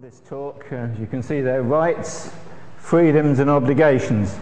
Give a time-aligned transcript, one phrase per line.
[0.00, 2.32] This talk, uh, as you can see there, rights,
[2.76, 4.34] freedoms, and obligations.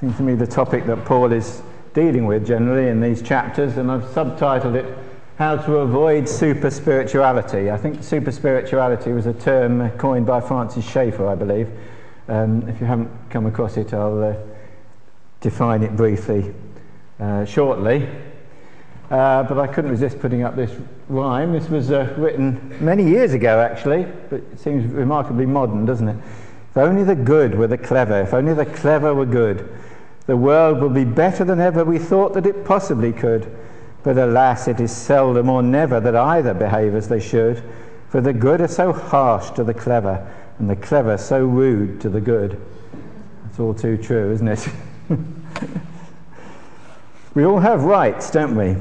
[0.00, 1.60] Seems to me the topic that Paul is
[1.92, 4.96] dealing with generally in these chapters, and I've subtitled it
[5.38, 7.70] How to Avoid Super Spirituality.
[7.70, 11.68] I think super spirituality was a term coined by Francis Schaeffer, I believe.
[12.28, 14.36] Um, if you haven't come across it, I'll uh,
[15.40, 16.54] define it briefly
[17.18, 18.08] uh, shortly.
[19.10, 20.74] Uh, but I couldn't resist putting up this
[21.08, 21.52] rhyme.
[21.52, 26.16] This was uh, written many years ago, actually, but it seems remarkably modern, doesn't it?
[26.70, 29.72] If only the good were the clever, if only the clever were good,
[30.26, 33.56] the world would be better than ever we thought that it possibly could.
[34.02, 37.62] But alas, it is seldom or never that either behave as they should,
[38.08, 40.26] for the good are so harsh to the clever,
[40.58, 42.60] and the clever so rude to the good.
[43.44, 44.68] That's all too true, isn't it?
[47.34, 48.76] we all have rights, don't we?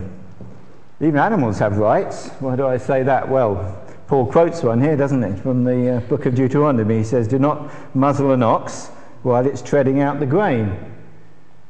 [1.02, 2.30] Even animals have rights.
[2.40, 3.28] Why do I say that?
[3.28, 7.00] Well, Paul quotes one here, doesn't he, from the uh, book of Deuteronomy.
[7.00, 8.88] He says, Do not muzzle an ox
[9.24, 10.94] while it's treading out the grain.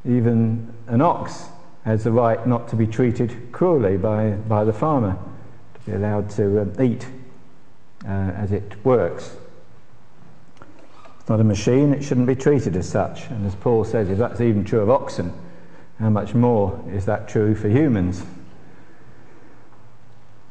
[0.05, 1.45] Even an ox
[1.85, 5.17] has the right not to be treated cruelly by, by the farmer,
[5.73, 7.07] to be allowed to uh, eat
[8.05, 9.35] uh, as it works.
[11.19, 13.27] It's not a machine, it shouldn't be treated as such.
[13.27, 15.33] And as Paul says, if that's even true of oxen,
[15.97, 18.23] how much more is that true for humans?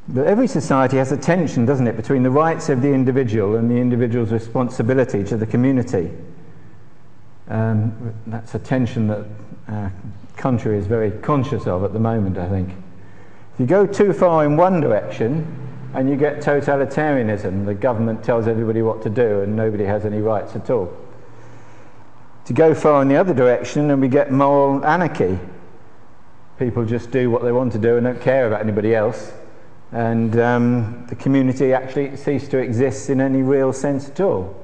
[0.09, 3.71] But every society has a tension, doesn't it, between the rights of the individual and
[3.71, 6.11] the individual's responsibility to the community.
[7.49, 9.27] Um, that's a tension that
[9.69, 9.93] our
[10.37, 12.69] country is very conscious of at the moment, I think.
[13.55, 15.47] If you go too far in one direction
[15.95, 20.19] and you get totalitarianism, the government tells everybody what to do and nobody has any
[20.19, 20.95] rights at all.
[22.47, 25.39] To go far in the other direction and we get moral anarchy.
[26.59, 29.33] People just do what they want to do and don't care about anybody else
[29.95, 34.61] and um, the community actually ceased to exist in any real sense at all.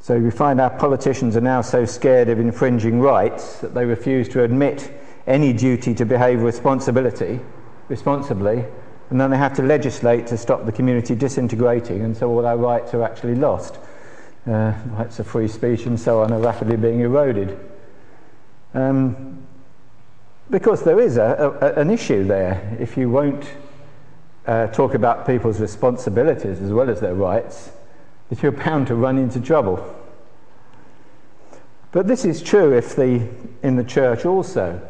[0.00, 4.28] So we find our politicians are now so scared of infringing rights that they refuse
[4.30, 4.90] to admit
[5.28, 7.38] any duty to behave responsibility,
[7.88, 8.64] responsibly,
[9.10, 12.56] and then they have to legislate to stop the community disintegrating, and so all our
[12.56, 13.78] rights are actually lost.
[14.44, 17.56] Uh, rights of free speech and so on are rapidly being eroded.
[18.74, 19.46] Um,
[20.50, 22.76] because there is a, a, an issue there.
[22.80, 23.44] If you won't
[24.46, 27.70] uh, talk about people's responsibilities as well as their rights,
[28.30, 29.94] that you're bound to run into trouble.
[31.92, 33.28] But this is true if the,
[33.62, 34.80] in the church also.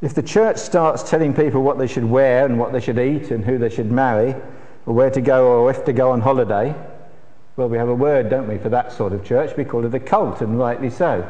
[0.00, 3.30] If the church starts telling people what they should wear and what they should eat
[3.30, 4.34] and who they should marry,
[4.86, 6.74] or where to go or if to go on holiday,
[7.56, 9.56] well, we have a word, don't we, for that sort of church.
[9.56, 11.28] We call it a cult, and rightly so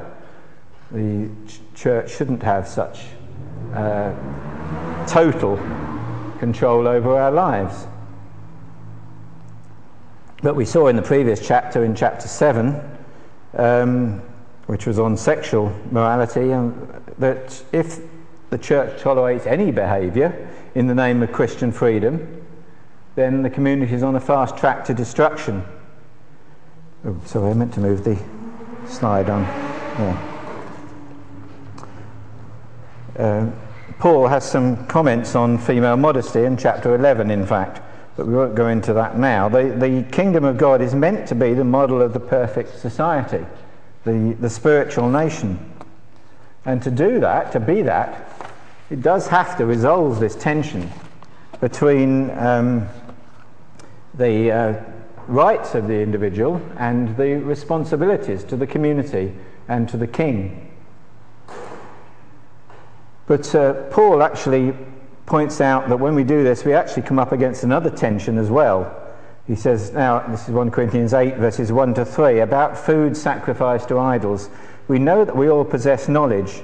[0.92, 3.00] the ch- church shouldn't have such
[3.74, 4.12] uh,
[5.06, 5.56] total
[6.38, 7.86] control over our lives.
[10.42, 12.80] But we saw in the previous chapter, in chapter 7,
[13.54, 14.22] um,
[14.66, 18.00] which was on sexual morality, um, that if
[18.48, 22.44] the church tolerates any behaviour in the name of Christian freedom,
[23.16, 25.62] then the community is on a fast track to destruction.
[27.04, 28.18] Oh, sorry, I meant to move the
[28.86, 29.42] slide on.
[29.42, 30.39] Yeah.
[33.18, 33.50] Uh,
[33.98, 37.82] Paul has some comments on female modesty in chapter 11, in fact,
[38.16, 39.48] but we won't go into that now.
[39.48, 43.44] The, the kingdom of God is meant to be the model of the perfect society,
[44.04, 45.58] the, the spiritual nation.
[46.64, 48.30] And to do that, to be that,
[48.90, 50.90] it does have to resolve this tension
[51.60, 52.88] between um,
[54.14, 54.84] the uh,
[55.26, 59.34] rights of the individual and the responsibilities to the community
[59.68, 60.69] and to the king.
[63.30, 64.74] But uh, Paul actually
[65.24, 68.50] points out that when we do this, we actually come up against another tension as
[68.50, 68.92] well.
[69.46, 73.86] He says, now, this is 1 Corinthians 8, verses 1 to 3, about food sacrificed
[73.86, 74.50] to idols.
[74.88, 76.60] We know that we all possess knowledge.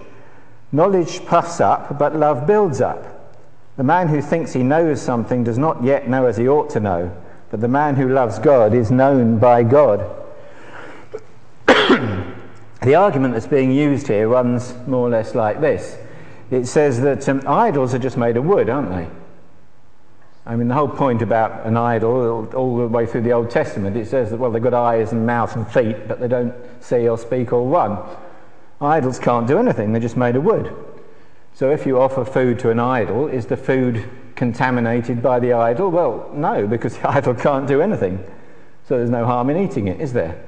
[0.72, 3.32] Knowledge puffs up, but love builds up.
[3.76, 6.80] The man who thinks he knows something does not yet know as he ought to
[6.80, 7.16] know,
[7.52, 10.00] but the man who loves God is known by God.
[11.68, 15.98] the argument that's being used here runs more or less like this
[16.50, 19.08] it says that um, idols are just made of wood, aren't they?
[20.46, 23.96] I mean, the whole point about an idol, all the way through the Old Testament,
[23.96, 27.08] it says that, well, they've got eyes and mouth and feet, but they don't see
[27.08, 27.98] or speak or run.
[28.80, 30.72] Idols can't do anything, they're just made of wood.
[31.54, 35.90] So if you offer food to an idol, is the food contaminated by the idol?
[35.90, 38.22] Well, no, because the idol can't do anything.
[38.86, 40.44] So there's no harm in eating it, is there?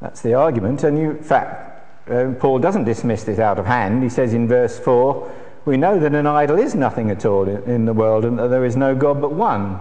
[0.00, 0.82] That's the argument.
[0.82, 1.73] And you, in fact,
[2.08, 4.02] uh, Paul doesn't dismiss this out of hand.
[4.02, 5.32] He says in verse 4
[5.64, 8.64] we know that an idol is nothing at all in the world and that there
[8.64, 9.80] is no God but one.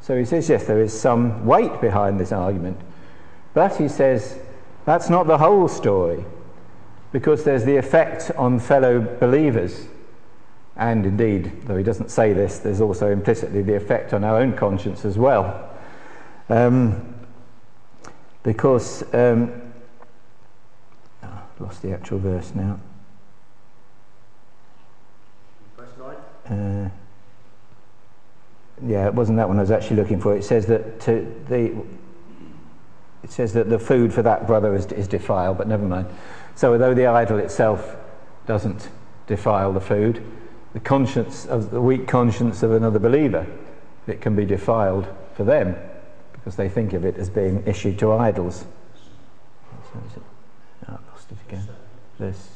[0.00, 2.80] So he says, yes, there is some weight behind this argument.
[3.54, 4.38] But he says,
[4.84, 6.24] that's not the whole story,
[7.12, 9.86] because there's the effect on fellow believers.
[10.76, 14.54] And indeed, though he doesn't say this, there's also implicitly the effect on our own
[14.54, 15.70] conscience as well.
[16.48, 17.14] Um,
[18.42, 19.61] because, um,
[21.60, 22.80] lost the actual verse now.
[26.48, 26.88] Uh,
[28.84, 30.36] yeah, it wasn't that one I was actually looking for.
[30.36, 31.84] It says that to the
[33.22, 36.08] it says that the food for that brother is, is defiled, but never mind.
[36.56, 37.96] So, although the idol itself
[38.46, 38.88] doesn't
[39.26, 40.24] defile the food,
[40.72, 43.46] the conscience of the weak conscience of another believer,
[44.06, 45.76] it can be defiled for them
[46.32, 48.64] because they think of it as being issued to idols.
[51.32, 51.68] So is it?
[51.68, 51.68] I lost it again.
[52.18, 52.48] Verse.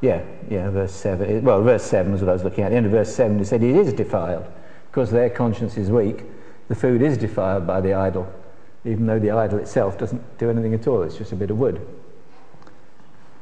[0.00, 1.44] Yeah, yeah, verse 7.
[1.44, 2.66] Well, verse 7 was what I was looking at.
[2.66, 4.46] At the end of verse 7, it said it is defiled
[4.90, 6.24] because their conscience is weak
[6.72, 8.32] the food is defiled by the idol,
[8.86, 11.58] even though the idol itself doesn't do anything at all, it's just a bit of
[11.58, 11.86] wood.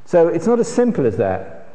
[0.04, 1.68] So it's not as simple as that.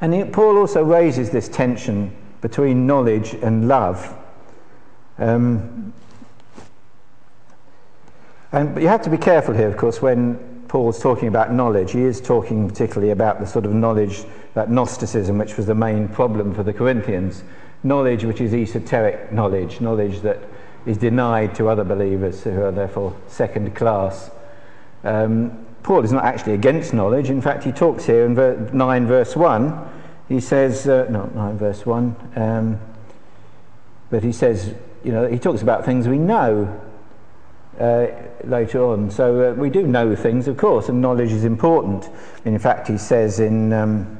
[0.00, 4.16] And Paul also raises this tension between knowledge and love.
[5.18, 5.92] Um,
[8.52, 11.90] and but you have to be careful here, of course, when Paul's talking about knowledge.
[11.90, 14.22] He is talking particularly about the sort of knowledge,
[14.54, 17.42] that Gnosticism, which was the main problem for the Corinthians.
[17.82, 20.38] Knowledge which is esoteric knowledge, knowledge that
[20.86, 24.30] is denied to other believers who are therefore second class.
[25.02, 27.30] Um, Paul is not actually against knowledge.
[27.30, 29.88] In fact, he talks here in ver- 9 verse 1.
[30.28, 32.80] He says, uh, no, 9 verse 1, um,
[34.10, 36.80] but he says, you know, he talks about things we know
[38.44, 39.10] later on.
[39.10, 42.08] So uh, we do know things, of course, and knowledge is important.
[42.44, 44.18] In fact, he says in um,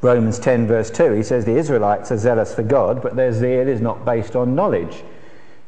[0.00, 3.68] Romans 10 verse 2, he says the Israelites are zealous for God, but their zeal
[3.68, 5.02] is not based on knowledge.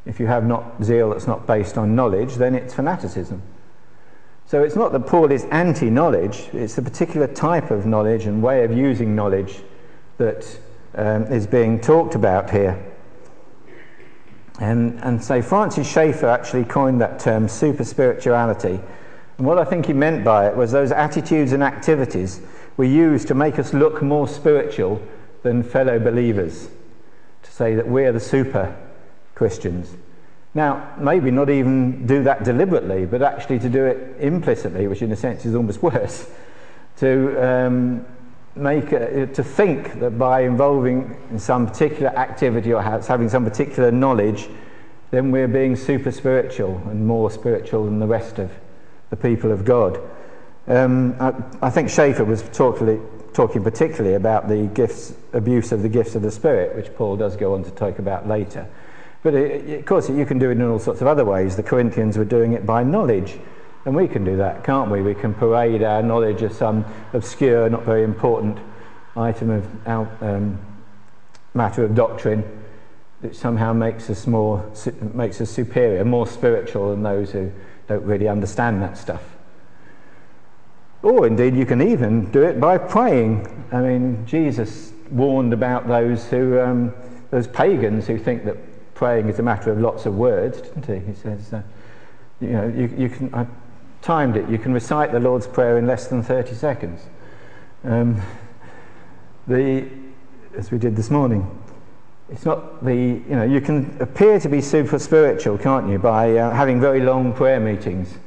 [0.06, 3.42] If you have not zeal that's not based on knowledge, then it's fanaticism.
[4.46, 8.42] So it's not that Paul is anti knowledge, it's a particular type of knowledge and
[8.42, 9.62] way of using knowledge
[10.18, 10.58] that
[10.94, 12.89] um, is being talked about here.
[14.60, 18.78] And, and so Francis Schaeffer actually coined that term super spirituality.
[19.38, 22.40] And what I think he meant by it was those attitudes and activities
[22.76, 25.02] we use to make us look more spiritual
[25.42, 26.68] than fellow believers,
[27.42, 28.76] to say that we're the super
[29.34, 29.94] Christians.
[30.52, 35.10] Now, maybe not even do that deliberately, but actually to do it implicitly, which in
[35.12, 36.28] a sense is almost worse.
[36.98, 38.06] To um,
[38.56, 43.90] make a, to think that by involving in some particular activity or having some particular
[43.90, 44.48] knowledge,
[45.10, 48.50] then we're being super spiritual and more spiritual than the rest of
[49.10, 50.00] the people of God.
[50.66, 55.88] Um, I, I, think Schaeffer was talking, talking particularly about the gifts, abuse of the
[55.88, 58.68] gifts of the Spirit, which Paul does go on to talk about later.
[59.22, 61.56] But it, of course, you can do it in all sorts of other ways.
[61.56, 63.38] The Corinthians were doing it by knowledge.
[63.84, 65.00] And we can do that, can't we?
[65.00, 68.58] We can parade our knowledge of some obscure, not very important
[69.16, 70.58] item of our, um,
[71.54, 72.44] matter of doctrine
[73.22, 74.64] that somehow makes us more
[75.12, 77.50] makes us superior, more spiritual than those who
[77.88, 79.22] don't really understand that stuff.
[81.02, 83.66] Or indeed, you can even do it by praying.
[83.72, 86.94] I mean, Jesus warned about those who um,
[87.30, 88.56] those pagans who think that
[88.94, 91.12] praying is a matter of lots of words, didn't he?
[91.12, 91.62] He says, uh,
[92.40, 93.46] you know, you, you, can, I
[94.02, 97.02] timed it, you can recite the Lord's Prayer in less than 30 seconds.
[97.84, 98.20] Um,
[99.46, 99.88] the,
[100.56, 101.48] as we did this morning,
[102.30, 106.36] it's not the, you know, you can appear to be super spiritual, can't you, by
[106.36, 108.18] uh, having very long prayer meetings.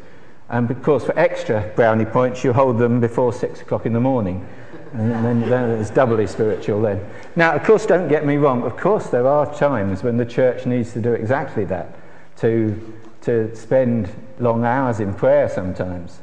[0.50, 4.00] And of course, for extra brownie points, you hold them before six o'clock in the
[4.00, 4.48] morning
[4.94, 7.04] and then, then it's doubly spiritual then.
[7.36, 8.62] Now, of course, don't get me wrong.
[8.64, 11.96] Of course, there are times when the church needs to do exactly that,
[12.38, 16.20] to, to spend long hours in prayer sometimes.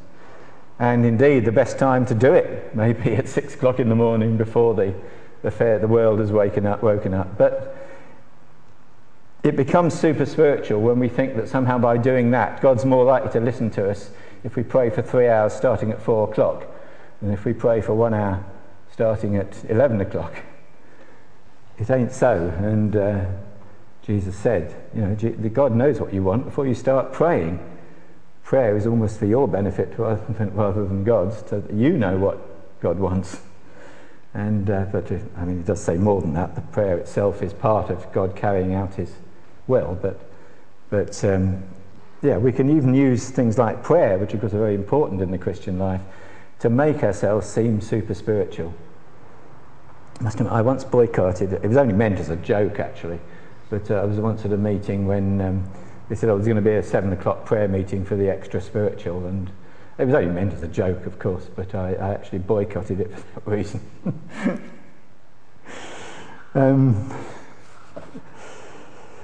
[0.78, 3.94] And indeed, the best time to do it may be at six o'clock in the
[3.94, 4.94] morning before the,
[5.42, 7.36] the, fair, the world has woken up, woken up.
[7.36, 7.76] But
[9.42, 13.30] it becomes super spiritual when we think that somehow by doing that, God's more likely
[13.32, 14.10] to listen to us
[14.44, 16.66] if we pray for three hours starting at four o'clock
[17.20, 18.44] than if we pray for one hour
[18.92, 20.34] starting at 11 o'clock.
[21.78, 22.52] It ain't so.
[22.58, 23.24] And uh,
[24.02, 25.14] Jesus said, you know,
[25.50, 27.58] God knows what you want before you start praying.
[28.42, 32.38] Prayer is almost for your benefit rather than God's, so that you know what
[32.80, 33.40] God wants.
[34.32, 36.54] And, uh, but I mean, it does say more than that.
[36.54, 39.12] The prayer itself is part of God carrying out His
[39.66, 39.98] will.
[40.00, 40.20] But,
[40.88, 41.62] but um,
[42.22, 45.30] yeah, we can even use things like prayer, which of course are very important in
[45.30, 46.02] the Christian life,
[46.60, 48.74] to make ourselves seem super spiritual.
[50.20, 53.18] admit, I once boycotted, it was only meant as a joke actually,
[53.70, 55.70] but uh, I was once at a meeting when um,
[56.08, 58.60] they said oh, was going to be a seven o'clock prayer meeting for the extra
[58.60, 59.50] spiritual, and
[59.96, 63.16] it was only meant as a joke, of course, but I, I actually boycotted it
[63.34, 63.80] for that reason.
[66.54, 67.14] um,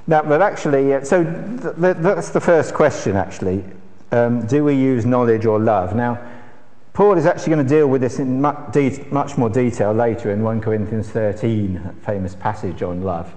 [0.07, 3.65] now, but actually, uh, so th- th- that's the first question, actually.
[4.12, 5.97] Um, do we use knowledge or love?
[5.97, 6.25] Now,
[6.93, 10.31] Paul is actually going to deal with this in much, de- much more detail later
[10.31, 13.35] in 1 Corinthians 13, that famous passage on love.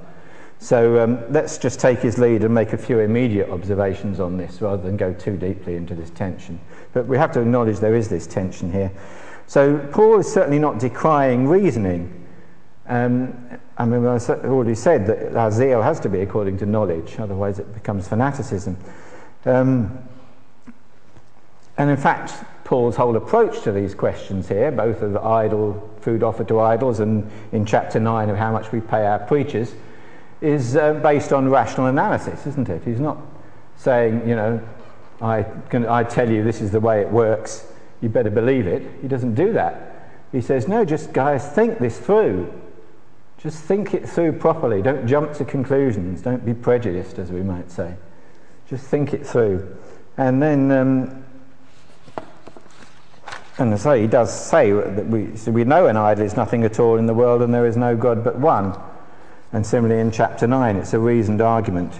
[0.62, 4.62] So um, let's just take his lead and make a few immediate observations on this
[4.62, 6.60] rather than go too deeply into this tension.
[6.92, 8.92] But we have to acknowledge there is this tension here.
[9.48, 12.28] So Paul is certainly not decrying reasoning.
[12.88, 17.18] Um, I mean, I've already said that our zeal has to be according to knowledge,
[17.20, 18.78] otherwise it becomes fanaticism.
[19.46, 19.98] Um,
[21.78, 22.34] and in fact,
[22.66, 27.00] Paul's whole approach to these questions here, both of the idol, food offered to idols,
[27.00, 29.74] and in chapter 9 of how much we pay our preachers,
[30.42, 32.84] is uh, based on rational analysis, isn't it?
[32.84, 33.18] He's not
[33.78, 34.62] saying, you know,
[35.22, 37.66] I, can, I tell you this is the way it works,
[38.02, 38.84] you better believe it.
[39.02, 40.12] He doesn't do that.
[40.32, 42.54] He says, no, just guys, think this through.
[43.38, 44.82] Just think it through properly.
[44.82, 46.22] Don't jump to conclusions.
[46.22, 47.96] Don't be prejudiced, as we might say.
[48.70, 49.76] Just think it through.
[50.18, 51.26] And then um,
[53.60, 56.80] and so he does say that we, so we know an idol is nothing at
[56.80, 58.74] all in the world and there is no God but one.
[59.52, 61.94] And similarly in chapter 9, it's a reasoned argument.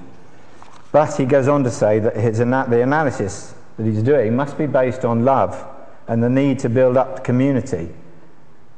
[0.92, 4.68] But he goes on to say that his, the analysis that he's doing must be
[4.68, 5.66] based on love
[6.08, 7.90] and the need to build up community.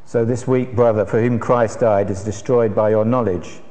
[0.05, 3.61] So this weak brother for whom Christ died is destroyed by your knowledge.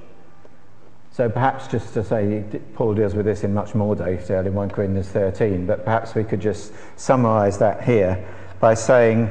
[1.12, 4.70] So perhaps just to say, Paul deals with this in much more detail in 1
[4.70, 8.26] Corinthians 13, but perhaps we could just summarize that here
[8.58, 9.26] by saying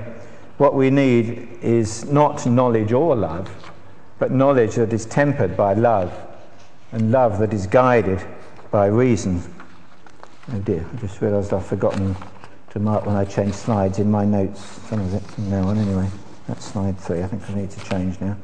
[0.57, 3.49] what we need is not knowledge or love,
[4.19, 6.13] but knowledge that is tempered by love,
[6.91, 8.21] and love that is guided
[8.69, 9.41] by reason.
[10.51, 12.15] Oh dear, I just realised I've forgotten
[12.71, 15.77] to mark when I change slides in my notes, some of it from now on
[15.77, 16.09] anyway.
[16.47, 18.37] That's slide three, I think I need to change now.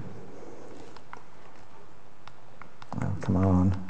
[3.21, 3.85] Come on.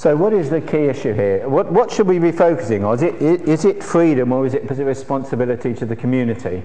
[0.00, 1.46] So, what is the key issue here?
[1.46, 2.94] What, what should we be focusing on?
[2.94, 6.62] Is it, is it freedom or is it responsibility to the community?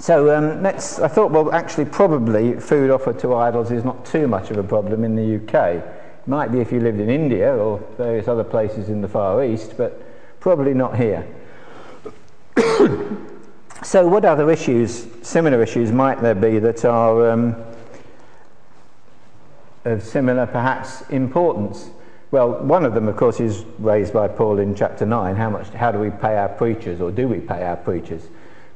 [0.00, 4.26] So, um, let's, I thought, well, actually, probably food offered to idols is not too
[4.26, 5.76] much of a problem in the UK.
[5.76, 9.44] It might be if you lived in India or various other places in the Far
[9.44, 10.02] East, but
[10.40, 11.32] probably not here.
[13.84, 17.54] so, what other issues, similar issues, might there be that are um,
[19.84, 21.90] of similar, perhaps, importance?
[22.32, 25.36] Well, one of them, of course, is raised by Paul in chapter 9.
[25.36, 28.28] How, much, how do we pay our preachers, or do we pay our preachers?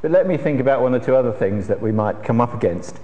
[0.02, 2.54] But let me think about one or two other things that we might come up
[2.54, 3.00] against.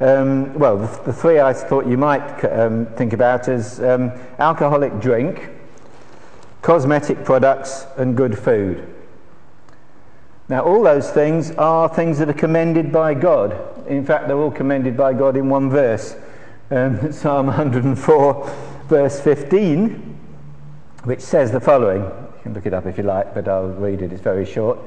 [0.00, 4.98] Um, well, the, the, three I thought you might um, think about is um, alcoholic
[4.98, 5.50] drink,
[6.62, 8.92] cosmetic products, and good food.
[10.48, 13.86] Now, all those things are things that are commended by God.
[13.88, 16.16] In fact, they're all commended by God in one verse.
[16.72, 20.18] Um, Psalm 104 verse 15,
[21.04, 22.02] which says the following.
[22.02, 24.78] You can look it up if you like, but I'll read it, it's very short.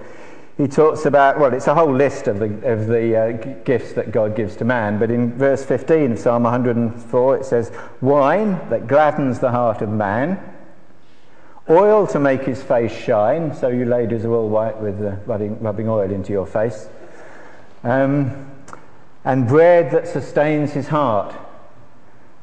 [0.58, 3.32] He talks about, well, it's a whole list of the, of the uh,
[3.64, 7.72] gifts that God gives to man, but in verse 15 of Psalm 104 it says,
[8.02, 10.38] Wine that gladdens the heart of man,
[11.70, 15.58] oil to make his face shine, so you ladies are all white with uh, rubbing,
[15.62, 16.90] rubbing oil into your face,
[17.84, 18.52] um,
[19.24, 21.34] and bread that sustains his heart.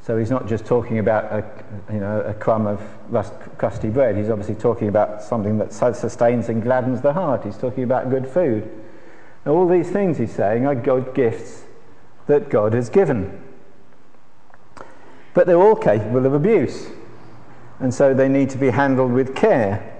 [0.06, 1.44] So he's not just talking about a,
[1.92, 4.16] you know, a crumb of rust, crusty bread.
[4.16, 7.42] He's obviously talking about something that sustains and gladdens the heart.
[7.42, 8.70] He's talking about good food.
[9.44, 11.64] Now, all these things he's saying are God gifts
[12.28, 13.42] that God has given.
[15.34, 16.86] But they're all capable of abuse.
[17.80, 19.92] And so they need to be handled with care.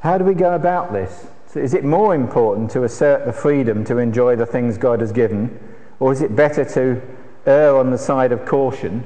[0.00, 1.26] How do we go about this?
[1.46, 5.12] So is it more important to assert the freedom to enjoy the things God has
[5.12, 5.60] given,
[5.98, 7.02] or is it better to
[7.46, 9.04] err on the side of caution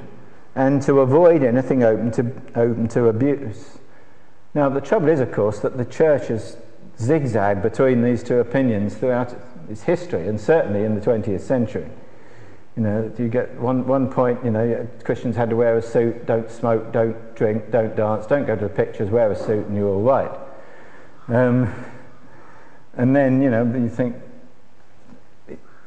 [0.55, 3.77] and to avoid anything open to, open to abuse.
[4.53, 6.57] Now, the trouble is, of course, that the church has
[6.97, 9.35] zigzagged between these two opinions throughout
[9.69, 11.89] its history, and certainly in the 20th century.
[12.77, 16.25] You know, you get one, one point, you know, Christians had to wear a suit,
[16.25, 19.75] don't smoke, don't drink, don't dance, don't go to the pictures, wear a suit, and
[19.75, 20.31] you're all right.
[21.27, 21.73] Um,
[22.93, 24.15] and then, you know, you think,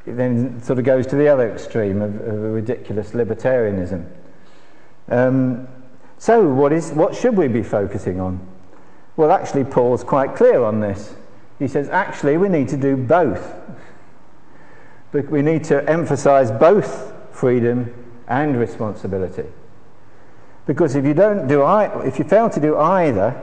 [0.05, 4.09] it then sort of goes to the other extreme of, of ridiculous libertarianism.
[5.09, 5.67] Um,
[6.17, 8.45] so, what, is, what should we be focusing on?
[9.15, 11.15] Well, actually, Paul's quite clear on this.
[11.57, 13.53] he says, actually, we need to do both.
[15.11, 17.93] But we need to emphasize both freedom
[18.27, 19.45] and responsibility.
[20.65, 21.63] Because if you don't do
[22.05, 23.41] if you fail to do either,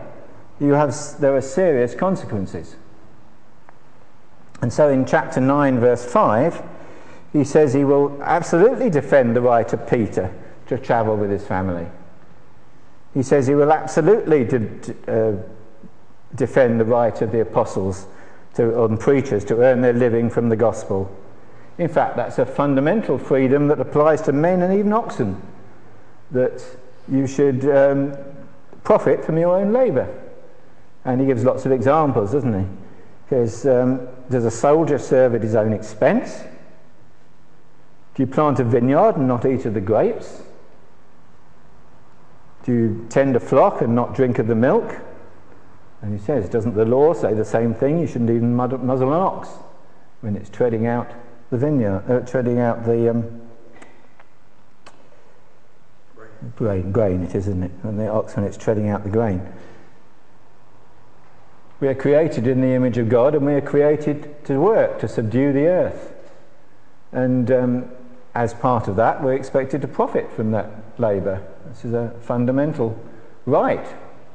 [0.61, 2.77] you have, there are serious consequences.
[4.63, 6.63] And so in chapter 9, verse 5,
[7.33, 10.33] he says he will absolutely defend the right of Peter
[10.69, 11.87] to travel with his family.
[13.15, 15.37] He says he will absolutely de- uh,
[16.35, 18.07] defend the right of the apostles
[18.55, 21.15] to, and preachers to earn their living from the gospel.
[21.79, 25.41] In fact, that's a fundamental freedom that applies to men and even oxen,
[26.31, 26.65] that
[27.11, 28.17] you should um,
[28.83, 30.09] profit from your own labour.
[31.05, 32.67] And he gives lots of examples, doesn't he?
[33.25, 36.43] Because um, does a soldier serve at his own expense?
[38.15, 40.43] Do you plant a vineyard and not eat of the grapes?
[42.65, 44.97] Do you tend a flock and not drink of the milk?
[46.03, 47.99] And he says, doesn't the law say the same thing?
[47.99, 49.49] You shouldn't even muzzle an ox
[50.21, 51.13] when it's treading out
[51.51, 53.43] the vineyard, uh, treading out the um,
[56.57, 56.91] grain.
[56.93, 57.23] grain.
[57.23, 57.71] it is, isn't it?
[57.83, 59.47] And the ox when it's treading out the grain.
[61.79, 65.09] We are created in the image of God and we are created to work, to
[65.09, 66.15] subdue the earth.
[67.13, 67.91] And um,
[68.35, 71.43] as part of that, we're expected to profit from that labour.
[71.69, 72.99] This is a fundamental
[73.45, 73.87] right,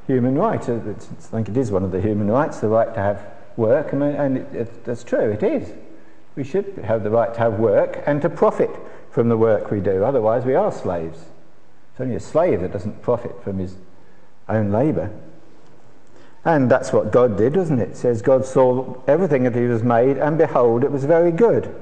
[0.07, 0.67] human right.
[0.67, 3.25] It's, I think it is one of the human rights, the right to have
[3.57, 5.73] work, and, and it, it, that's true, it is.
[6.35, 8.69] We should have the right to have work and to profit
[9.09, 10.03] from the work we do.
[10.03, 11.19] Otherwise, we are slaves.
[11.91, 13.75] It's only a slave that doesn't profit from his
[14.47, 15.11] own labour.
[16.43, 17.89] And that's what God did, doesn't it?
[17.89, 21.73] It says God saw everything that he was made, and behold, it was very good.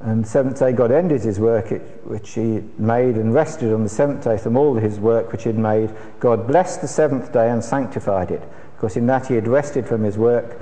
[0.00, 1.70] And seventh day God ended his work
[2.04, 5.48] which he made and rested on the seventh day from all his work which he
[5.48, 5.90] had made.
[6.20, 8.42] God blessed the seventh day and sanctified it,
[8.76, 10.60] because in that he had rested from his work,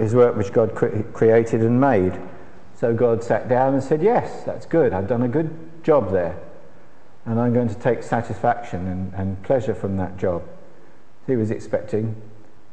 [0.00, 2.20] his work which God created and made.
[2.74, 4.92] So God sat down and said, Yes, that's good.
[4.92, 6.36] I've done a good job there.
[7.24, 10.42] And I'm going to take satisfaction and, and pleasure from that job.
[11.26, 12.20] He was expecting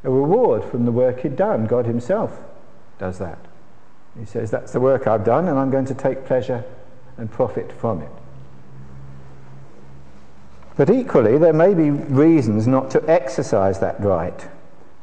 [0.03, 1.65] a reward from the work he'd done.
[1.65, 2.39] God himself
[2.97, 3.39] does that.
[4.17, 6.63] He says, That's the work I've done, and I'm going to take pleasure
[7.17, 8.11] and profit from it.
[10.75, 14.47] But equally, there may be reasons not to exercise that right,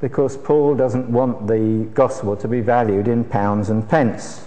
[0.01, 4.47] because Paul doesn't want the gospel to be valued in pounds and pence.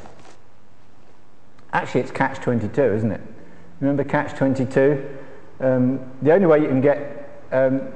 [1.74, 3.22] Actually, it's catch 22, isn't it?
[3.82, 5.18] Remember catch 22?
[5.60, 7.90] Um, the only way you can get um,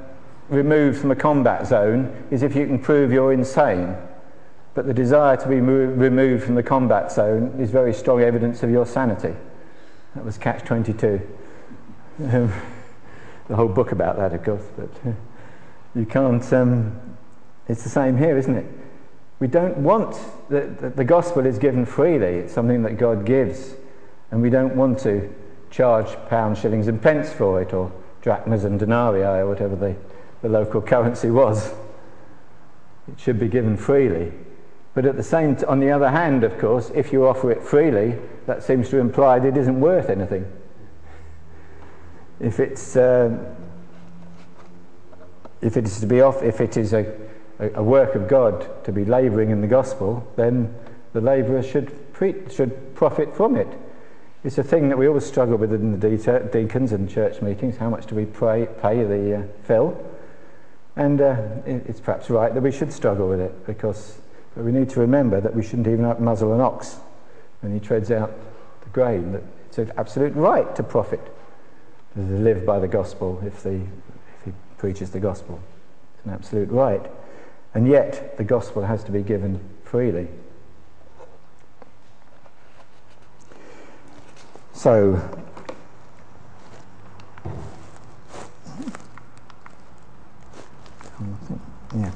[0.48, 3.96] removed from a combat zone is if you can prove you're insane.
[4.74, 8.70] But the desire to be removed from the combat zone is very strong evidence of
[8.70, 9.34] your sanity.
[10.14, 11.20] That was Catch 22.
[12.24, 12.52] Um,
[13.48, 15.12] the whole book about that, of course, but uh,
[15.94, 16.52] you can't.
[16.52, 17.16] Um,
[17.68, 18.66] it's the same here, isn't it?
[19.40, 20.16] We don't want
[20.48, 22.36] the, the, the gospel is given freely.
[22.38, 23.74] It's something that God gives,
[24.30, 25.32] and we don't want to
[25.70, 29.96] charge pounds, shillings, and pence for it, or drachmas and denarii, or whatever the,
[30.42, 31.72] the local currency was.
[33.08, 34.32] It should be given freely.
[34.94, 37.62] But at the same, t- on the other hand, of course, if you offer it
[37.62, 40.44] freely, that seems to imply that it isn't worth anything.
[42.40, 43.54] If it's uh,
[45.62, 47.06] if it is to be off, if it is a,
[47.60, 50.74] a, work of God to be labouring in the gospel, then
[51.12, 53.68] the labourer should pre- should profit from it.
[54.44, 57.76] It's a thing that we always struggle with in the de- deacons and church meetings.
[57.76, 60.11] How much do we pray, pay the uh, fill?
[60.96, 64.18] And uh, it's perhaps right that we should struggle with it because
[64.56, 66.96] we need to remember that we shouldn't even muzzle an ox
[67.60, 68.32] when he treads out
[68.82, 71.20] the grain, that it's an absolute right to profit,
[72.14, 75.58] to live by the gospel if, the, if he preaches the gospel.
[76.16, 77.02] It's an absolute right.
[77.74, 80.28] And yet, the gospel has to be given freely.
[84.74, 85.16] So,
[91.94, 92.10] yeah.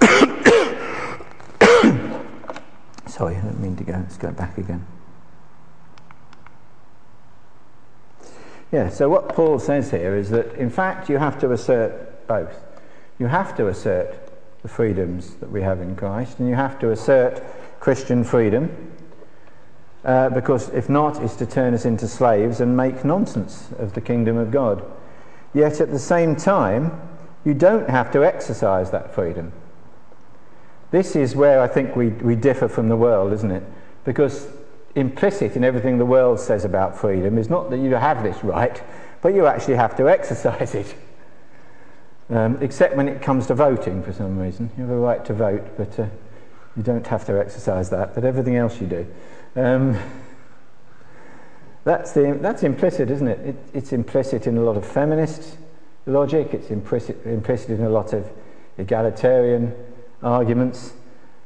[3.06, 3.92] Sorry, I didn't mean to go.
[3.92, 4.84] Let's go back again.
[8.72, 12.64] Yeah, so what Paul says here is that in fact you have to assert both.
[13.18, 14.14] You have to assert
[14.62, 17.42] the freedoms that we have in Christ, and you have to assert
[17.78, 18.85] Christian freedom,
[20.06, 24.00] uh, because if not, it's to turn us into slaves and make nonsense of the
[24.00, 24.84] kingdom of God.
[25.52, 26.92] Yet at the same time,
[27.44, 29.52] you don't have to exercise that freedom.
[30.92, 33.64] This is where I think we, we differ from the world, isn't it?
[34.04, 34.46] Because
[34.94, 38.80] implicit in everything the world says about freedom is not that you have this right,
[39.22, 40.94] but you actually have to exercise it.
[42.30, 44.70] Um, except when it comes to voting for some reason.
[44.76, 46.06] You have a right to vote, but uh,
[46.76, 49.06] you don't have to exercise that, but everything else you do.
[49.56, 49.98] Um,
[51.84, 53.38] that's, the, that's implicit, isn't it?
[53.40, 53.56] it?
[53.72, 55.56] It's implicit in a lot of feminist
[56.04, 58.30] logic, it's implicit, implicit in a lot of
[58.78, 59.74] egalitarian
[60.22, 60.92] arguments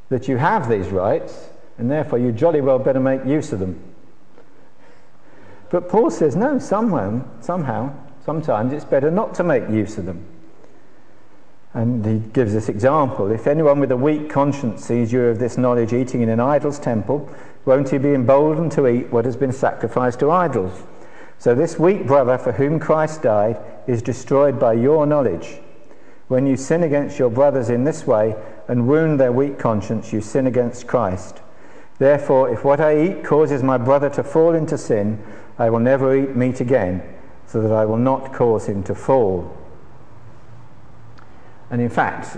[0.08, 3.80] that you have these rights, and therefore you jolly well better make use of them.
[5.70, 7.94] But Paul says, no, somehow, somehow,
[8.24, 10.26] sometimes it's better not to make use of them.
[11.72, 13.30] And he gives this example.
[13.30, 16.80] If anyone with a weak conscience sees you of this knowledge eating in an idol's
[16.80, 17.28] temple,
[17.64, 20.82] won't he be emboldened to eat what has been sacrificed to idols?
[21.38, 25.60] So this weak brother for whom Christ died is destroyed by your knowledge.
[26.28, 28.34] When you sin against your brothers in this way
[28.68, 31.40] and wound their weak conscience, you sin against Christ.
[31.98, 35.22] Therefore, if what I eat causes my brother to fall into sin,
[35.58, 37.02] I will never eat meat again,
[37.46, 39.56] so that I will not cause him to fall.
[41.70, 42.36] And in fact,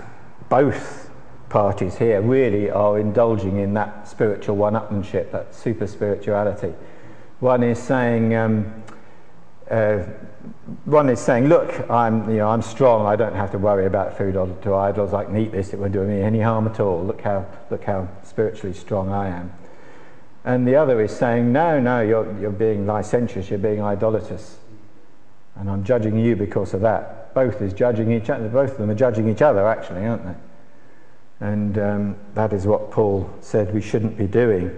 [0.49, 1.09] both
[1.49, 6.73] parties here really are indulging in that spiritual one upmanship, that super spirituality.
[7.39, 8.83] One is saying, um,
[9.69, 9.99] uh,
[10.85, 14.17] one is saying, look, I'm, you know, I'm strong, I don't have to worry about
[14.17, 16.79] food or to idols, I can eat this, it won't do me any harm at
[16.79, 17.03] all.
[17.03, 19.53] Look how, look how spiritually strong I am.
[20.45, 24.57] And the other is saying, no, no, you're, you're being licentious, you're being idolatrous.
[25.55, 28.47] And I'm judging you because of that both is judging each other.
[28.47, 30.35] Both of them are judging each other, actually, aren't they?
[31.39, 34.71] And um, that is what Paul said we shouldn't be doing.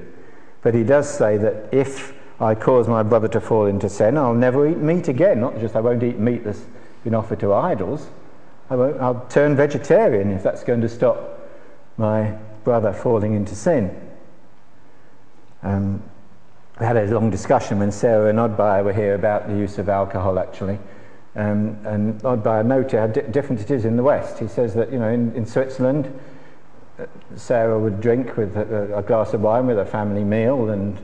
[0.61, 4.33] But he does say that if I cause my brother to fall into sin, I'll
[4.33, 5.39] never eat meat again.
[5.39, 6.65] Not just I won't eat meat that's
[7.03, 8.07] been offered to idols.
[8.69, 11.39] I won't, I'll turn vegetarian if that's going to stop
[11.97, 13.95] my brother falling into sin.
[15.61, 16.01] Um,
[16.79, 19.87] we had a long discussion when Sarah and Oddbyer were here about the use of
[19.87, 20.77] alcohol, actually.
[21.35, 24.39] Um, and Oddbyer noted how di- different it is in the West.
[24.39, 26.17] He says that, you know, in, in Switzerland,
[26.97, 30.97] uh, Sarah would drink with a, a, glass of wine with a family meal, and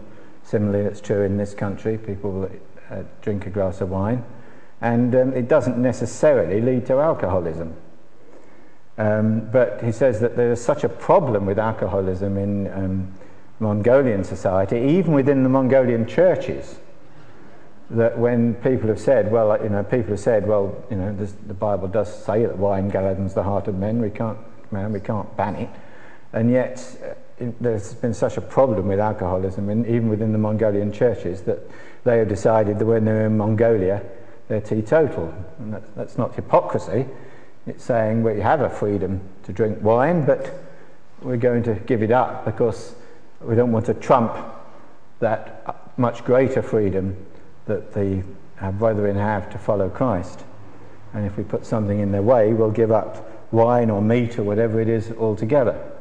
[0.43, 1.97] similarly, it's true in this country.
[1.97, 2.49] People
[2.89, 4.23] uh, drink a glass of wine,
[4.79, 7.75] and um, it doesn't necessarily lead to alcoholism.
[8.97, 13.13] Um, but he says that there is such a problem with alcoholism in um,
[13.59, 16.79] Mongolian society, even within the Mongolian churches
[17.91, 21.33] that when people have said, well, you know, people have said, well, you know, this,
[21.47, 24.01] the Bible does say that wine gladdens the heart of men.
[24.01, 24.37] We can't,
[24.71, 25.69] man, we can't ban it,
[26.33, 27.13] and yet uh,
[27.45, 31.59] it, there's been such a problem with alcoholism, in, even within the Mongolian churches, that
[32.03, 34.01] they have decided that when they're in Mongolia,
[34.47, 35.33] they're teetotal.
[35.59, 37.05] And that's, that's not hypocrisy.
[37.67, 40.53] It's saying we have a freedom to drink wine, but
[41.21, 42.95] we're going to give it up because
[43.41, 44.35] we don't want to trump
[45.19, 47.15] that uh, much greater freedom
[47.65, 48.23] that the
[48.61, 50.43] our brethren have to follow Christ.
[51.13, 54.43] And if we put something in their way, we'll give up wine or meat or
[54.43, 55.91] whatever it is altogether.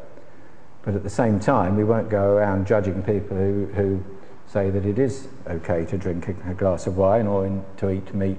[0.82, 4.04] But at the same time, we won't go around judging people who, who
[4.46, 7.90] say that it is okay to drink a, a glass of wine or in, to
[7.90, 8.38] eat meat.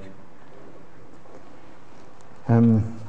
[2.47, 2.99] Um,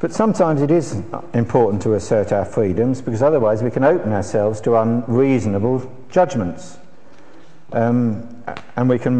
[0.00, 1.00] but sometimes it is
[1.32, 6.78] important to assert our freedoms because otherwise we can open ourselves to unreasonable judgments.
[7.72, 8.44] Um,
[8.76, 9.16] and we can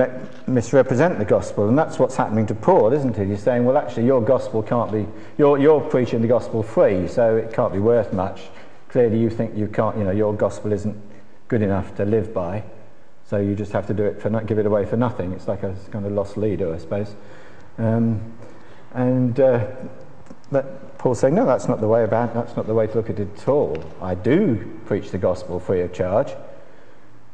[0.46, 1.68] misrepresent the gospel.
[1.68, 3.28] And that's what's happening to Paul, isn't it?
[3.28, 5.06] He's saying, well, actually, your gospel can't be,
[5.38, 8.42] you're, you're preaching the gospel free, so it can't be worth much.
[8.88, 10.96] Clearly, you think you can't, you know, your gospel isn't
[11.48, 12.62] good enough to live by,
[13.26, 15.32] so you just have to do it for not, give it away for nothing.
[15.32, 17.14] It's like a kind of lost leader, I suppose.
[17.78, 18.20] Um,
[18.92, 19.66] and uh,
[20.50, 23.08] but Paul's saying, no, that's not the way about, that's not the way to look
[23.08, 23.82] at it at all.
[24.02, 26.28] I do preach the gospel free of charge.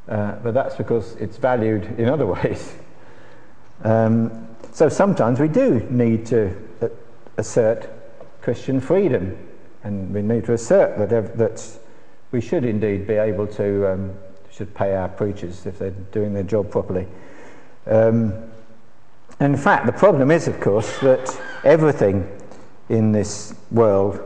[0.08, 2.74] Uh, but that's because it's valued in other ways.
[3.84, 6.88] Um, so sometimes we do need to uh,
[7.36, 7.88] assert
[8.40, 9.36] Christian freedom,
[9.84, 11.78] and we need to assert that, that
[12.32, 14.14] we should indeed be able to um,
[14.50, 17.06] should pay our preachers if they're doing their job properly.
[17.86, 18.32] Um,
[19.40, 22.28] in fact, the problem is, of course, that everything
[22.88, 24.20] in this world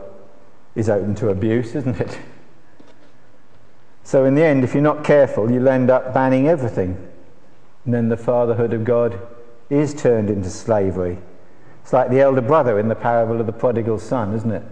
[0.75, 2.17] is open to abuse, isn't it?
[4.03, 6.97] So, in the end, if you're not careful, you'll end up banning everything.
[7.85, 9.19] And then the fatherhood of God
[9.69, 11.17] is turned into slavery.
[11.81, 14.63] It's like the elder brother in the parable of the prodigal son, isn't it?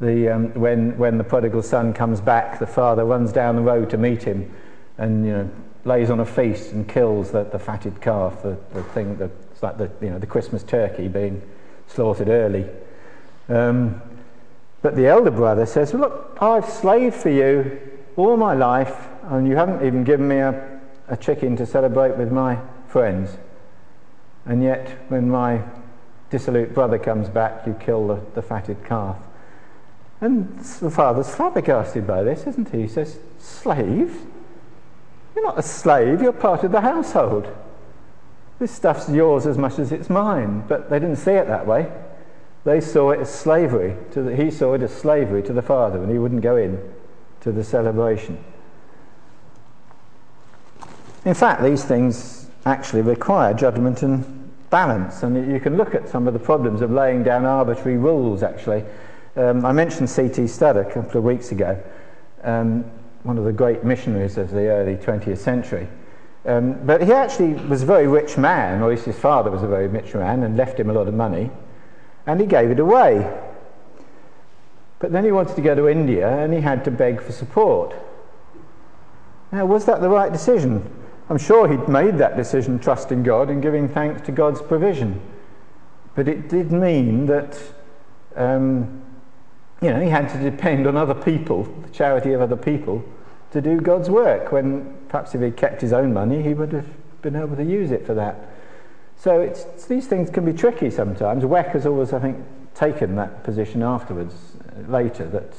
[0.00, 3.90] The, um, when, when the prodigal son comes back, the father runs down the road
[3.90, 4.52] to meet him
[4.98, 5.50] and you know,
[5.84, 9.62] lays on a feast and kills the, the fatted calf, the, the thing that, it's
[9.62, 11.42] like the, you know, the Christmas turkey being
[11.86, 12.68] slaughtered early.
[13.48, 14.00] Um,
[14.80, 19.56] but the elder brother says, Look, I've slaved for you all my life, and you
[19.56, 23.36] haven't even given me a, a chicken to celebrate with my friends.
[24.44, 25.62] And yet, when my
[26.30, 29.16] dissolute brother comes back, you kill the, the fatted calf.
[30.20, 32.82] And the father's flabbergasted by this, isn't he?
[32.82, 34.20] He says, Slave?
[35.34, 37.48] You're not a slave, you're part of the household.
[38.58, 40.64] This stuff's yours as much as it's mine.
[40.68, 41.90] But they didn't see it that way.
[42.64, 43.96] They saw it as slavery.
[44.12, 46.78] The, he saw it as slavery to the father, and he wouldn't go in
[47.42, 48.42] to the celebration.
[51.24, 56.26] In fact, these things actually require judgment and balance, and you can look at some
[56.26, 58.84] of the problems of laying down arbitrary rules, actually.
[59.36, 60.46] Um, I mentioned C.T.
[60.46, 61.80] Studd a couple of weeks ago,
[62.42, 62.84] um,
[63.22, 65.88] one of the great missionaries of the early 20th century.
[66.44, 69.62] Um, but he actually was a very rich man, or at least his father was
[69.62, 71.50] a very rich man, and left him a lot of money,
[72.26, 73.30] and he gave it away.
[75.02, 77.92] But then he wanted to go to India, and he had to beg for support.
[79.50, 80.88] Now, was that the right decision?
[81.28, 85.20] I'm sure he'd made that decision trusting God and giving thanks to God's provision.
[86.14, 87.60] But it did mean that
[88.36, 89.02] um,
[89.82, 93.04] you know, he had to depend on other people, the charity of other people,
[93.50, 96.86] to do God's work when perhaps if he'd kept his own money, he would have
[97.22, 98.48] been able to use it for that.
[99.16, 101.42] So it's, these things can be tricky sometimes.
[101.42, 102.38] WEC has always, I think,
[102.74, 104.51] taken that position afterwards,
[104.88, 105.52] later, that,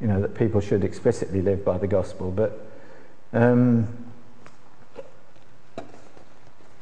[0.00, 2.30] you know, that people should explicitly live by the gospel.
[2.30, 2.66] But,
[3.32, 3.88] um,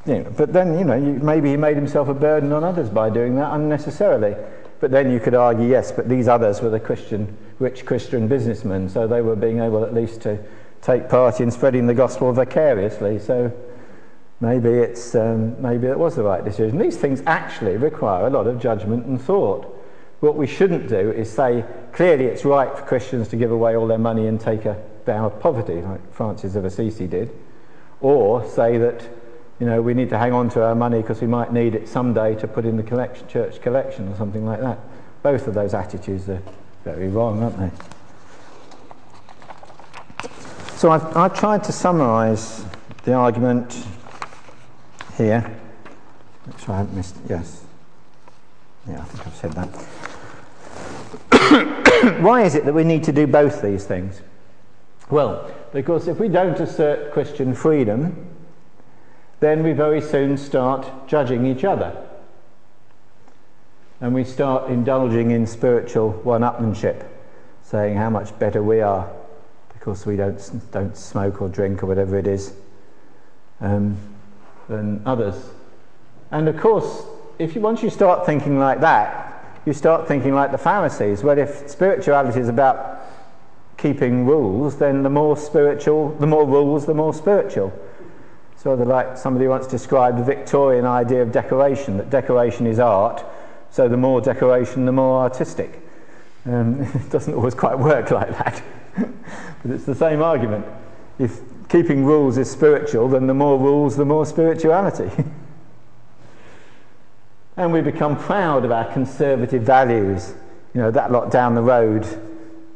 [0.05, 2.89] you know, but then, you know, you, maybe he made himself a burden on others
[2.89, 4.35] by doing that unnecessarily.
[4.79, 8.89] But then you could argue, yes, but these others were the Christian, rich Christian businessmen,
[8.89, 10.37] so they were being able at least to
[10.81, 13.17] take part in spreading the gospel vicariously.
[13.17, 13.49] So
[14.41, 16.77] maybe it's um, maybe it was the right decision.
[16.77, 19.72] These things actually require a lot of judgment and thought.
[20.23, 23.87] What we shouldn't do is say clearly it's right for Christians to give away all
[23.87, 27.29] their money and take a vow of poverty, like Francis of Assisi did,
[27.99, 29.05] or say that
[29.59, 31.89] you know we need to hang on to our money because we might need it
[31.89, 34.79] someday to put in the collection, church collection or something like that.
[35.23, 36.41] Both of those attitudes are
[36.85, 37.71] very wrong, aren't they?
[40.77, 42.63] So I've, I've tried to summarise
[43.03, 43.77] the argument
[45.17, 45.53] here.
[46.47, 47.17] Make sure I haven't missed.
[47.27, 47.65] Yes.
[48.87, 50.12] Yeah, I think I've said that.
[52.21, 54.21] Why is it that we need to do both these things?
[55.09, 58.27] Well, because if we don't assert Christian freedom,
[59.39, 61.95] then we very soon start judging each other.
[64.01, 67.05] And we start indulging in spiritual one upmanship,
[67.61, 69.09] saying how much better we are
[69.73, 72.53] because we don't, don't smoke or drink or whatever it is,
[73.59, 73.97] um,
[74.69, 75.35] than others.
[76.31, 77.03] And of course,
[77.37, 79.22] if you, once you start thinking like that,
[79.65, 81.23] you start thinking like the Pharisees.
[81.23, 83.01] Well, if spirituality is about
[83.77, 87.73] keeping rules, then the more spiritual, the more rules, the more spiritual.
[88.65, 93.21] Of like somebody once described the Victorian idea of decoration, that decoration is art,
[93.71, 95.81] so the more decoration, the more artistic.
[96.45, 98.63] Um, it doesn't always quite work like that.
[98.95, 100.65] but it's the same argument.
[101.19, 105.11] If keeping rules is spiritual, then the more rules, the more spirituality.
[107.57, 110.33] and we become proud of our conservative values.
[110.73, 112.05] You know, that lot down the road,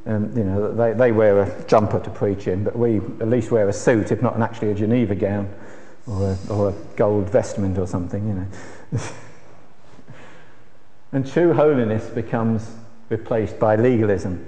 [0.06, 3.52] um, you know, they, they wear a jumper to preach in, but we at least
[3.52, 5.50] wear a suit, if not actually a Geneva gown
[6.06, 9.00] or a, or a gold vestment or something, you know.
[11.12, 12.70] and true holiness becomes
[13.10, 14.46] replaced by legalism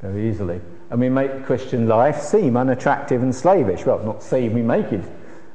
[0.00, 0.60] very easily.
[0.90, 3.84] And we make Christian life seem unattractive and slavish.
[3.84, 5.04] Well, not seem, we make it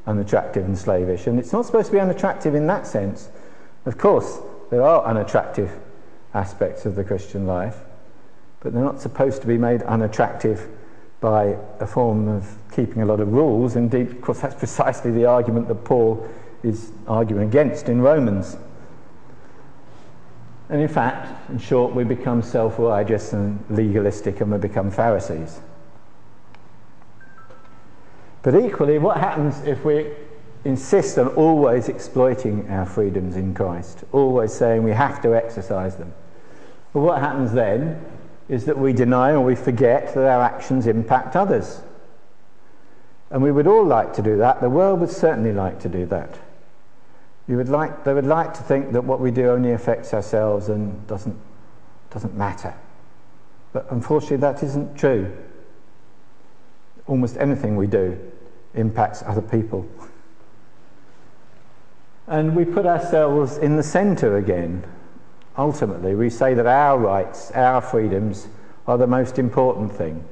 [0.07, 1.27] unattractive and slavish.
[1.27, 3.29] And it's not supposed to be unattractive in that sense.
[3.89, 4.37] Of course,
[4.69, 5.71] there are unattractive
[6.35, 7.79] aspects of the Christian life,
[8.59, 10.69] but they're not supposed to be made unattractive
[11.21, 13.75] by a form of keeping a lot of rules.
[13.75, 16.23] Indeed, of course, that's precisely the argument that Paul
[16.61, 18.57] is arguing against in Romans.
[20.69, 25.61] And in fact, in short, we become self righteous and legalistic and we become Pharisees.
[28.43, 30.11] But equally, what happens if we
[30.65, 36.13] insist on always exploiting our freedoms in Christ, always saying we have to exercise them?
[36.93, 38.03] Well, what happens then
[38.49, 41.81] is that we deny or we forget that our actions impact others.
[43.29, 44.59] And we would all like to do that.
[44.59, 46.39] The world would certainly like to do that.
[47.47, 50.69] You would like, they would like to think that what we do only affects ourselves
[50.69, 51.37] and doesn't,
[52.09, 52.73] doesn't matter.
[53.71, 55.35] But unfortunately, that isn't true.
[57.05, 58.19] Almost anything we do
[58.73, 59.87] impacts other people.
[62.29, 64.83] And we put ourselves in the centre again.
[65.57, 68.47] Ultimately, we say that our rights, our freedoms,
[68.87, 70.23] are the most important thing.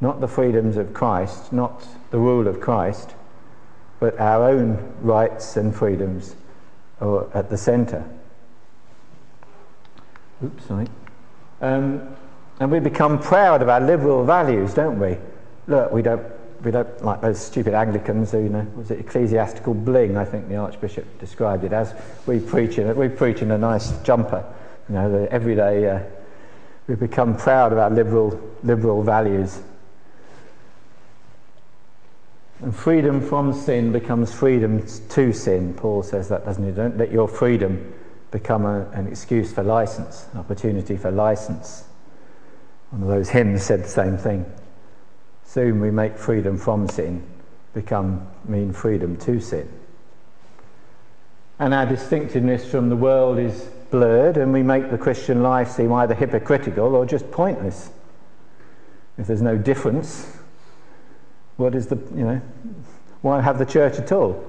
[0.00, 3.14] not the freedoms of Christ, not the rule of Christ,
[3.98, 6.36] but our own rights and freedoms
[7.00, 8.04] are at the centre.
[10.44, 10.86] Oops, sorry.
[11.60, 12.16] Um,
[12.60, 15.16] and we become proud of our liberal values, don't we?
[15.66, 16.24] Look, we don't,
[16.62, 20.48] we don't like those stupid Anglicans who, you know, was it ecclesiastical bling, I think
[20.48, 21.94] the Archbishop described it as.
[22.26, 24.44] We preach in, we preach in a nice jumper,
[24.88, 26.00] you know, the everyday, uh,
[26.88, 29.60] we become proud of our liberal, liberal values.
[32.60, 35.74] And freedom from sin becomes freedom to sin.
[35.74, 36.72] Paul says that, doesn't he?
[36.72, 37.94] Don't let your freedom
[38.30, 41.84] become a, an excuse for license, an opportunity for license.
[42.90, 44.44] One of those hymns said the same thing.
[45.48, 47.22] Soon we make freedom from sin
[47.72, 49.66] become mean freedom to sin.
[51.58, 55.90] And our distinctiveness from the world is blurred, and we make the Christian life seem
[55.90, 57.88] either hypocritical or just pointless.
[59.16, 60.36] If there's no difference,
[61.56, 62.42] what is the, you know,
[63.22, 64.44] why have the church at all?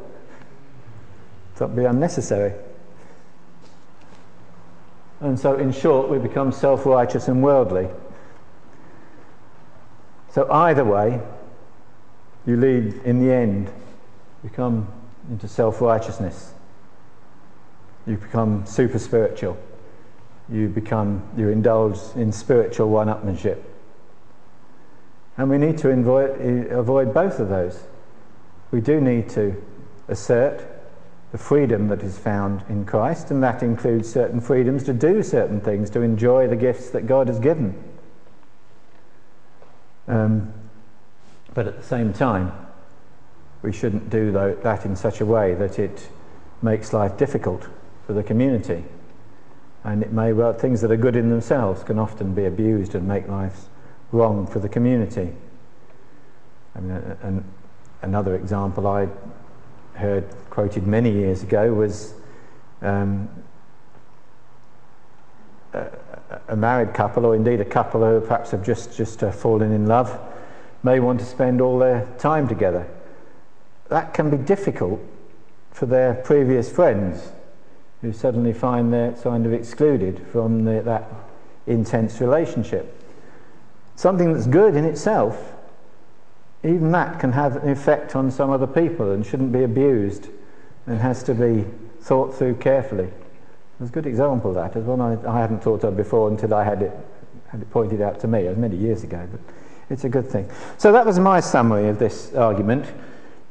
[1.56, 2.54] That would be unnecessary.
[5.22, 7.88] And so, in short, we become self righteous and worldly.
[10.32, 11.20] So, either way,
[12.46, 13.72] you lead in the end,
[14.44, 14.88] you come
[15.30, 16.54] into self righteousness.
[18.06, 19.58] You become super spiritual.
[20.50, 23.62] You become, you indulge in spiritual one upmanship.
[25.38, 27.84] And we need to avoid, avoid both of those.
[28.72, 29.62] We do need to
[30.08, 30.66] assert
[31.32, 35.62] the freedom that is found in Christ, and that includes certain freedoms to do certain
[35.62, 37.76] things, to enjoy the gifts that God has given.
[40.10, 40.54] Um,
[41.54, 42.52] but at the same time,
[43.62, 46.10] we shouldn't do that in such a way that it
[46.62, 47.68] makes life difficult
[48.06, 48.84] for the community.
[49.84, 53.08] And it may well, things that are good in themselves can often be abused and
[53.08, 53.66] make life
[54.12, 55.32] wrong for the community.
[56.76, 56.92] I mean,
[57.22, 57.46] an,
[58.02, 59.08] another example I
[59.94, 62.14] heard quoted many years ago was
[62.82, 63.30] um,
[65.74, 65.88] a,
[66.48, 69.88] a, married couple, or indeed a couple who perhaps have just, just uh, fallen in
[69.88, 70.20] love,
[70.84, 72.88] may want to spend all their time together.
[73.90, 75.00] That can be difficult
[75.72, 77.32] for their previous friends
[78.02, 81.10] who suddenly find they're kind of excluded from the, that
[81.68, 82.96] intense relationship
[84.00, 85.52] something that's good in itself,
[86.64, 90.30] even that can have an effect on some other people and shouldn't be abused
[90.88, 91.66] and has to be
[92.00, 93.10] thought through carefully.
[93.80, 94.78] There's a good example of that.
[94.78, 96.92] As one I, I hadn't thought of before until I had it,
[97.48, 98.46] had it pointed out to me.
[98.46, 99.40] It was many years ago, but
[99.90, 100.50] it's a good thing.
[100.78, 102.86] So that was my summary of this argument.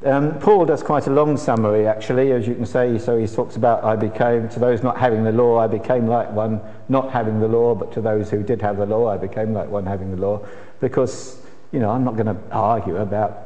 [0.05, 2.99] Um, Paul does quite a long summary, actually, as you can say.
[2.99, 6.31] So he talks about, I became, to those not having the law, I became like
[6.31, 9.53] one not having the law, but to those who did have the law, I became
[9.53, 10.45] like one having the law.
[10.79, 13.45] Because, you know, I'm not going to argue about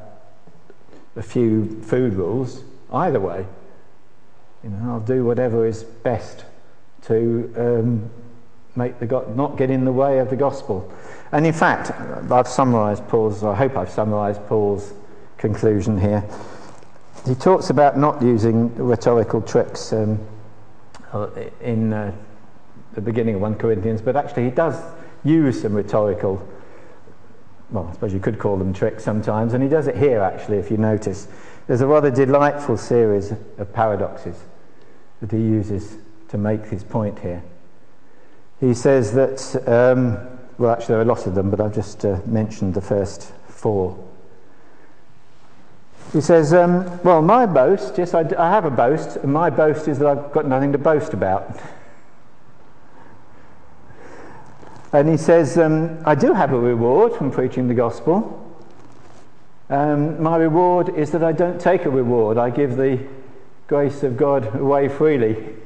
[1.15, 3.45] a few food rules either way.
[4.65, 6.45] You know, I'll do whatever is best
[7.03, 8.09] to um,
[8.75, 10.91] make the go- not get in the way of the gospel.
[11.31, 11.91] And in fact,
[12.31, 14.93] I've summarised Paul's, I hope I've summarised Paul's
[15.37, 16.23] conclusion here.
[17.25, 20.19] He talks about not using rhetorical tricks um,
[21.13, 21.29] uh,
[21.61, 22.13] in uh,
[22.93, 24.79] the beginning of 1 Corinthians, but actually he does
[25.23, 26.45] use some rhetorical,
[27.69, 30.57] well, I suppose you could call them tricks sometimes, and he does it here actually,
[30.57, 31.27] if you notice.
[31.67, 34.35] There's a rather delightful series of paradoxes
[35.21, 35.97] that he uses
[36.33, 37.43] to make his point here.
[38.59, 40.17] He says that, um,
[40.57, 43.31] well, actually, there are a lot of them, but I've just uh, mentioned the first
[43.47, 44.03] four.
[46.11, 49.87] He says, um, Well, my boast, yes, I, I have a boast, and my boast
[49.87, 51.55] is that I've got nothing to boast about.
[54.91, 58.39] And he says, um, I do have a reward from preaching the gospel.
[59.69, 63.05] Um, my reward is that I don't take a reward, I give the
[63.67, 65.57] grace of God away freely.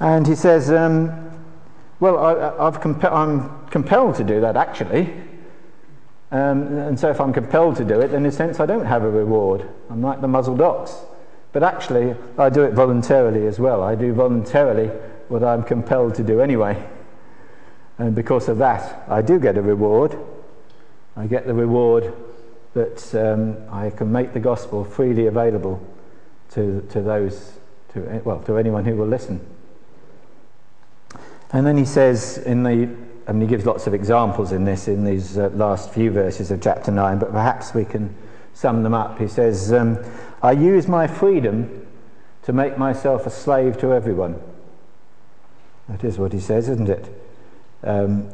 [0.00, 1.30] And he says, um,
[2.00, 5.12] Well, I, am compelled to do that actually.
[6.32, 8.86] Um, and so if I'm compelled to do it, then in a sense I don't
[8.86, 9.68] have a reward.
[9.90, 10.94] I'm like the muzzled ox.
[11.52, 13.82] But actually, I do it voluntarily as well.
[13.82, 14.86] I do voluntarily
[15.28, 16.88] what I'm compelled to do anyway.
[17.98, 20.16] And because of that, I do get a reward.
[21.16, 22.14] I get the reward
[22.74, 25.84] that um, I can make the gospel freely available
[26.50, 27.52] to, to those,
[27.92, 29.44] to, well, to anyone who will listen.
[31.52, 32.88] And then he says in the
[33.30, 36.50] I mean, he gives lots of examples in this, in these uh, last few verses
[36.50, 38.12] of chapter 9, but perhaps we can
[38.54, 39.20] sum them up.
[39.20, 39.98] He says, um,
[40.42, 41.86] I use my freedom
[42.42, 44.40] to make myself a slave to everyone.
[45.88, 47.22] That is what he says, isn't it?
[47.84, 48.28] Um,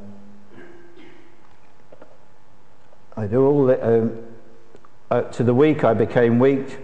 [3.15, 4.25] I do all the, um,
[5.11, 6.79] uh, to the weak I became weak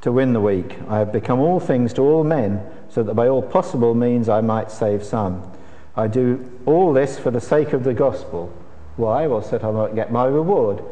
[0.00, 0.78] to win the weak.
[0.88, 4.40] I have become all things to all men, so that by all possible means I
[4.40, 5.48] might save some.
[5.96, 8.52] I do all this for the sake of the gospel.
[8.96, 9.26] Why?
[9.26, 10.82] Well, so that I might get my reward,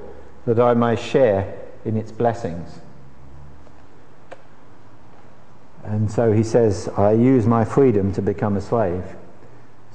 [0.46, 2.80] that I may share in its blessings.
[5.84, 9.04] And so he says, I use my freedom to become a slave.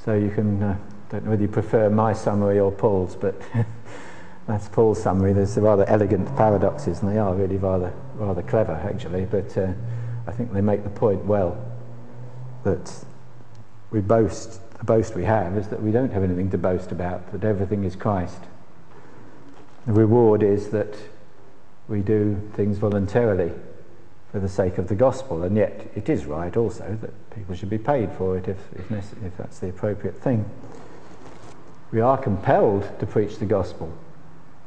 [0.03, 0.77] So you can, uh,
[1.09, 3.39] don't know whether you prefer my summary or Paul's, but
[4.47, 5.33] that's Paul's summary.
[5.33, 9.25] There's rather elegant paradoxes, and they are really rather, rather clever, actually.
[9.25, 9.71] But uh,
[10.27, 11.57] I think they make the point well
[12.63, 13.05] that
[13.91, 17.43] we boast, boast we have is that we don't have anything to boast about, that
[17.43, 18.39] everything is Christ.
[19.85, 20.95] The reward is that
[21.87, 23.51] we do things voluntarily
[24.31, 27.69] for the sake of the gospel, and yet it is right also that people should
[27.69, 28.91] be paid for it if, if,
[29.23, 30.49] if that's the appropriate thing.
[31.91, 33.95] We are compelled to preach the gospel,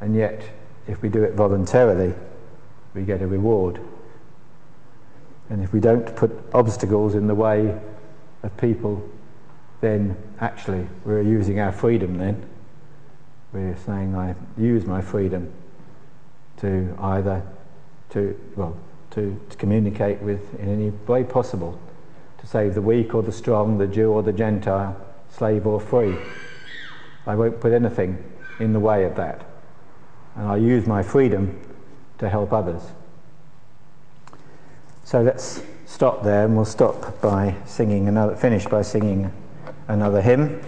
[0.00, 0.42] and yet
[0.86, 2.14] if we do it voluntarily,
[2.94, 3.80] we get a reward.
[5.50, 7.78] And if we don't put obstacles in the way
[8.42, 9.06] of people,
[9.81, 12.45] then actually we're using our freedom then.
[13.53, 15.53] We're saying, I use my freedom
[16.59, 17.43] to either
[18.11, 18.76] to well
[19.11, 21.81] to, to communicate with in any way possible
[22.39, 24.97] to save the weak or the strong, the Jew or the Gentile,
[25.31, 26.16] slave or free.
[27.26, 28.22] I won't put anything
[28.61, 29.45] in the way of that.
[30.37, 31.59] And I use my freedom
[32.18, 32.83] to help others.
[35.05, 39.33] So let's stop there and we'll stop by singing another, finish by singing
[39.89, 40.61] another hymn.